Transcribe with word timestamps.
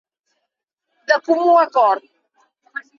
De 1.13 1.19
comú 1.29 1.55
acord. 1.67 2.13